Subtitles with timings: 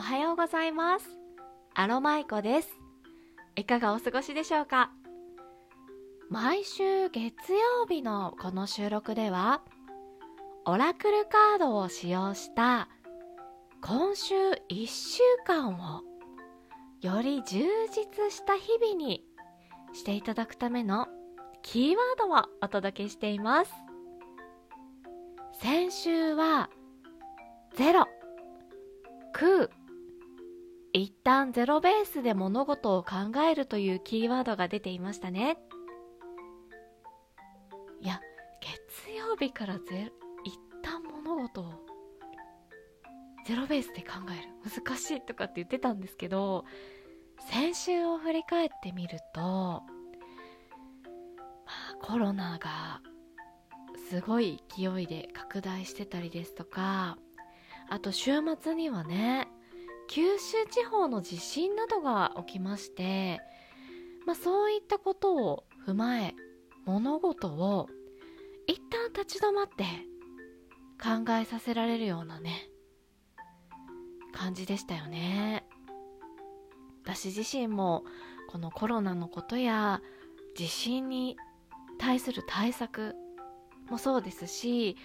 [0.00, 1.04] おはようございます。
[1.74, 2.70] アロマイコです。
[3.54, 4.90] いかがお過ごしでしょうか？
[6.30, 9.60] 毎週月曜日のこの収録では
[10.64, 12.88] オラクルカードを使用した
[13.82, 14.34] 今週
[14.70, 16.00] 1週間を
[17.02, 19.22] より充実した日々に
[19.92, 21.08] していただくための
[21.60, 23.72] キーワードをお届けしています。
[25.60, 26.70] 先週は
[27.76, 28.06] ゼロ。
[29.34, 29.68] 空。
[30.92, 35.58] 一旦ゼロベースで物事を考えるというキーワードが出ていましたね。
[38.00, 38.20] いや
[38.60, 40.10] 月曜日からゼ
[40.44, 41.72] 一旦物事を
[43.46, 44.82] ゼロベースで考える。
[44.84, 46.64] 難しいとかって言ってたんですけど
[47.48, 49.82] 先週を振り返ってみると、ま
[51.92, 53.00] あ、コロナが
[54.10, 57.16] すごい勢いで拡大してたりですとか
[57.88, 59.48] あと週末にはね
[60.10, 63.40] 九州地方の地震などが起きまして、
[64.26, 66.34] まあ、そういったことを踏まえ
[66.84, 67.88] 物事を
[68.66, 69.84] 一旦立ち止まって
[71.00, 72.68] 考えさせられるようなね
[74.32, 75.64] 感じでしたよね。
[77.04, 78.04] 私自身も
[78.50, 80.00] このコロナのことや
[80.56, 81.36] 地震に
[81.98, 83.14] 対する対策
[83.88, 84.96] もそうですし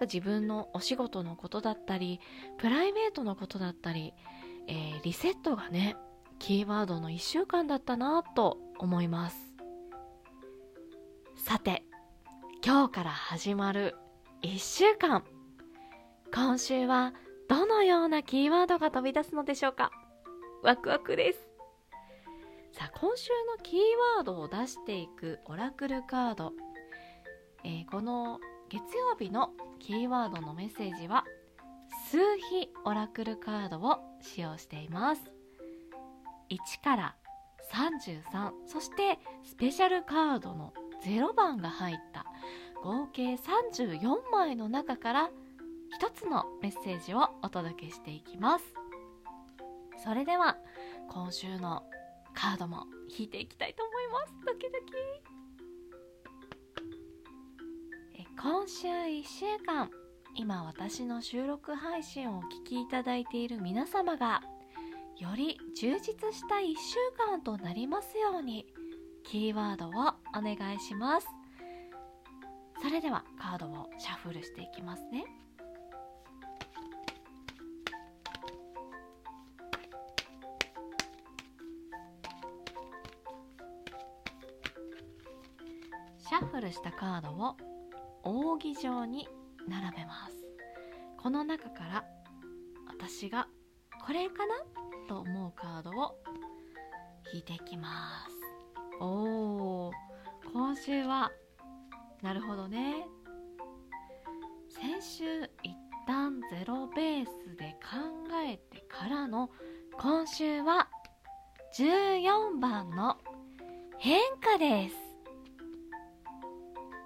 [0.00, 2.18] 自分のお仕事のことだったり
[2.58, 4.14] プライベートのことだったり、
[4.66, 5.96] えー、リセットがね
[6.38, 9.36] キーワードの1週間だったなと思います。
[11.36, 11.84] さて
[12.64, 13.96] 今日から始まる
[14.42, 15.24] 1週間。
[16.34, 17.14] 今週は
[17.48, 19.90] どのようなキーワードが飛び出すのでしょうか？
[20.62, 21.48] ワクワクです。
[22.72, 23.80] さあ今週のキー
[24.16, 26.52] ワードを出していくオラクルカード、
[27.62, 31.24] えー、この月曜日のキーワードのメッセージは
[32.14, 35.22] 数比オラクルカードを使用しています。
[36.48, 37.16] 1から
[37.72, 40.72] 33そしてスペシャルカードの
[41.04, 42.24] 0番が入った
[42.84, 45.30] 合計34枚の中から
[46.00, 48.64] 1つのメッセージをお届けしていきます。
[50.04, 50.56] それでは
[51.10, 51.82] 今週の
[52.32, 52.86] カードも
[53.18, 54.34] 引いていきたいと思います。
[54.46, 54.94] ドキドキ。
[58.40, 59.90] 今週1週間
[60.36, 64.42] 今私の収録配信をお聴きいただいている皆様が
[65.18, 66.96] より充実した1週
[67.30, 68.66] 間となりますように
[69.22, 69.90] キーワードを
[70.36, 71.28] お願いします。
[72.82, 75.24] それではカードをシャッフルしていきますね。
[86.18, 87.56] シャッフルしたカードを
[88.24, 89.28] 扇状に
[89.68, 90.34] 並べます
[91.22, 92.04] この中から
[92.86, 93.48] 私が
[94.06, 94.54] これかな
[95.08, 96.14] と思うカードを
[97.32, 98.34] 引いていきます。
[99.00, 99.92] おー
[100.52, 101.32] 今週は
[102.22, 103.06] なるほどね。
[104.68, 105.74] 先週一
[106.06, 107.98] 旦ゼロベースで考
[108.46, 109.50] えてからの
[109.98, 110.88] 今週は
[111.78, 113.16] 14番の
[113.98, 114.96] 変化です。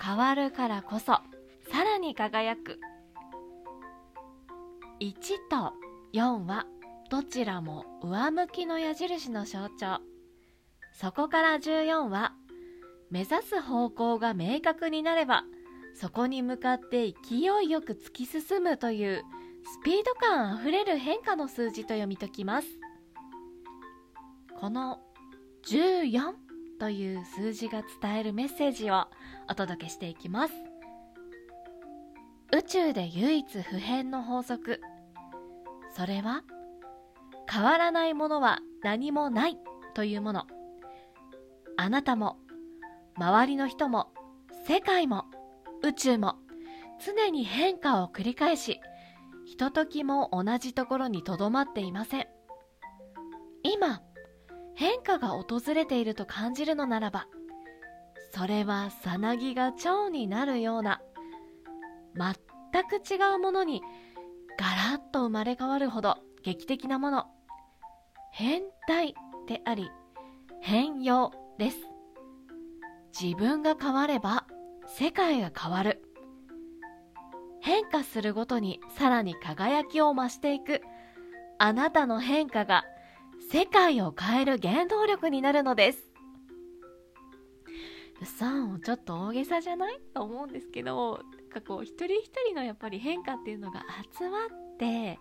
[0.00, 1.33] 変わるからこそ。
[1.70, 2.78] さらに輝く。
[5.00, 5.12] 1
[5.50, 5.72] と
[6.12, 6.66] 4は
[7.10, 10.00] どちらも上向きの矢印の象徴。
[10.92, 12.32] そこから14は
[13.10, 15.44] 目指す方向が明確になれば
[15.94, 19.22] そこに向かって勢いよく突き進むという
[19.80, 22.68] スピード感あふれる変化の数字と読み解きます。
[24.60, 25.00] この
[25.66, 26.32] 14
[26.78, 29.06] という数字が伝えるメッセージを
[29.48, 30.73] お届けしていきます。
[32.54, 34.80] 宇宙で唯一不変の法則。
[35.96, 36.44] それは
[37.50, 39.58] 変わらないものは何もない
[39.92, 40.46] というもの。
[41.76, 42.36] あなたも
[43.16, 44.12] 周りの人も
[44.68, 45.24] 世界も
[45.82, 46.36] 宇宙も
[47.04, 48.80] 常に変化を繰り返し
[49.44, 52.28] ひとときも同じところにとどまっていません。
[53.64, 54.00] 今
[54.76, 57.26] 変化が訪れていると感じるのならば
[58.32, 61.00] それはさなぎが蝶になるような
[62.74, 63.82] 全く違うものに
[64.58, 67.26] ガラッと生まれ変わるほど劇的なもの。
[68.32, 69.14] 変態
[69.46, 69.88] であり
[70.60, 71.76] 変容です。
[73.18, 74.44] 自分が変われば
[74.86, 76.02] 世界が変わる。
[77.60, 80.82] 変化するごとにさらに輝きを増していく。
[81.58, 82.82] あなたの変化が
[83.52, 86.10] 世界を変える原動力になるのです。
[88.24, 90.00] さんちょっと大げさじゃない？
[90.12, 91.20] と思うんですけど
[91.54, 93.84] かこう一人一人のやっぱり変化っていうのが
[94.18, 94.48] 集まっ
[94.78, 95.18] て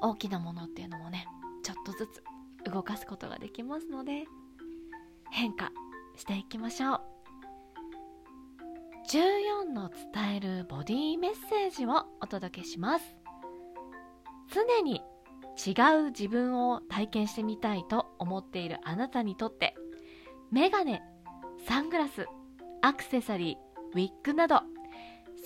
[0.00, 1.26] 大きなものっていうのもね
[1.62, 4.24] ちょっとずつ動かすことができますので
[5.30, 5.72] 変化
[6.16, 7.00] していきましょう。
[9.10, 13.16] 14の伝えるボディメッセージをお届けします。
[14.50, 15.02] 常に
[15.56, 19.74] 違う自分を体験してみたいと思っているあなたにとって
[20.50, 21.02] メガネ
[21.66, 22.26] サングラス
[22.82, 24.62] アクセサリーウィッグなど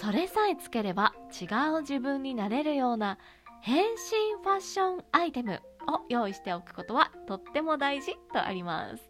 [0.00, 1.47] それさえつければ違
[1.77, 3.19] う自分になれるような
[3.61, 9.03] 変身ファッションアイテムを用意しておくことはとっても大事とあります。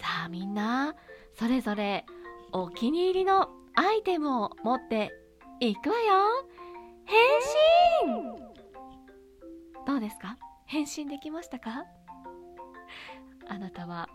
[0.00, 0.94] さあみんな
[1.38, 2.04] それぞれ
[2.52, 5.12] お気に入りのアイテムを持って
[5.60, 6.02] いくわよ。
[7.04, 7.18] 変
[8.16, 8.38] 身!
[9.86, 10.36] どうですか？
[10.64, 11.84] 変身できましたか？
[13.48, 14.08] あなたは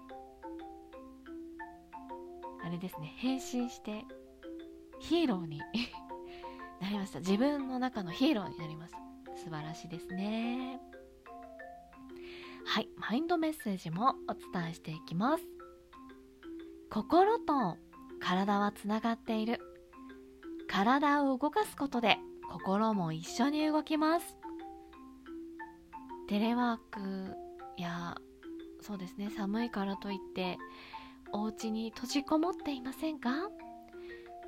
[2.64, 4.04] あれですね変身して
[5.02, 5.60] ヒーローに。
[6.80, 7.20] なりました。
[7.20, 9.00] 自分の中のヒーローになりました
[9.36, 10.80] 素晴らしいですね。
[12.66, 12.90] はい。
[12.96, 15.44] マインドメッセージもお伝えしていきます。
[16.90, 17.78] 心と
[18.20, 19.60] 体はつながっている。
[20.68, 22.18] 体を動かすことで
[22.50, 24.38] 心も一緒に動きます。
[26.28, 27.36] テレワーク
[27.78, 28.16] や
[28.80, 30.58] そうですね寒いからといって
[31.34, 33.50] お家に閉じこもっていませんか？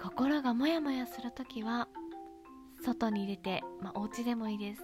[0.04, 1.88] 心がモヤモヤするときは
[2.84, 4.82] 外に出て、まあ、お家でもいいです。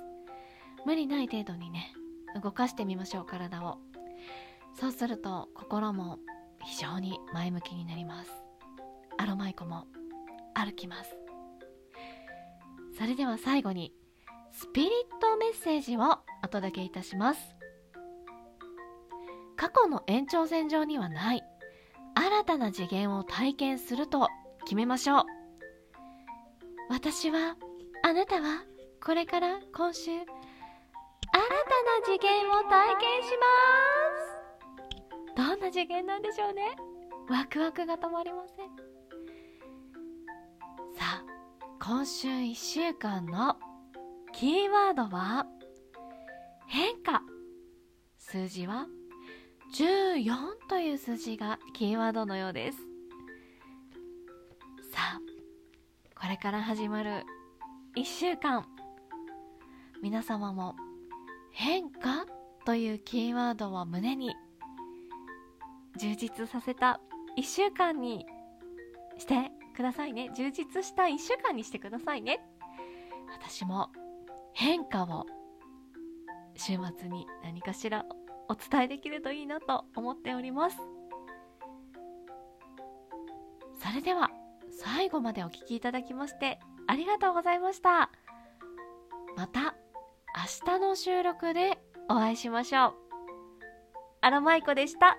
[0.86, 1.94] 無理ない程度にね
[2.42, 3.80] 動かしてみましょう体を。
[4.80, 6.19] そうすると心も
[6.63, 8.31] 非常に前向きになります。
[9.18, 9.88] アロマイコも
[10.54, 11.18] 歩きます。
[12.98, 13.94] それでは最後に
[14.54, 17.42] スピリットメッセージをお届けいたします。
[19.57, 21.44] 過去の延長線上にはない
[22.16, 24.30] 新たな次元を体験すると
[24.69, 25.25] 決めましょう。
[26.92, 27.56] 私は
[28.04, 28.63] あなたは
[29.04, 30.30] これから今週新たな
[32.06, 33.31] 次元を体験し
[35.33, 35.36] ます。
[35.36, 36.75] どんな次元なんでしょうね。
[37.31, 38.68] ワクワクが止まりません。
[40.95, 41.24] さあ
[41.83, 43.56] 今週1週間の
[44.33, 45.48] キーワードは
[46.68, 47.24] 変化。
[48.19, 48.86] 数字は
[49.75, 50.36] 14
[50.69, 52.89] という数字がキーワードのようです。
[56.19, 57.24] これから始まる
[57.95, 58.68] 1週間。
[60.01, 60.75] 皆様も
[61.54, 62.25] 変化
[62.66, 64.36] というキーワードを胸に
[65.98, 67.00] 充実させた
[67.38, 68.25] 1週間に
[69.18, 70.30] してくださいね。
[70.36, 72.42] 充実した1週間にしてくださいね。
[73.31, 73.89] 私も
[74.54, 75.25] 変化を
[76.56, 78.06] 週末に何かしら
[78.50, 80.77] お伝えできるといいなと思っております。
[83.81, 84.29] それでは
[84.80, 88.10] 最後までお聴きいただきましてありがとうございました
[89.36, 89.76] また
[90.66, 91.78] 明日の収録で
[92.10, 92.94] お会いしましょう
[94.22, 95.18] アロマイコでした。